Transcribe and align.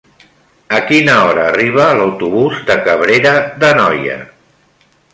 A 0.77 0.79
quina 0.91 1.17
hora 1.25 1.43
arriba 1.51 1.87
l'autobús 2.01 2.59
de 2.71 2.81
Cabrera 2.89 3.37
d'Anoia? 3.63 4.21